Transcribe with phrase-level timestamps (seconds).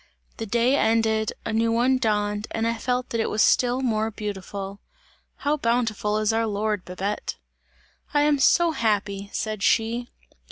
[0.37, 4.09] The day ended, a new one dawned and I felt that it was still more
[4.09, 4.79] beautiful!
[5.35, 7.35] How bountiful is our Lord, Babette!"
[8.11, 10.07] "I am so happy!" said she.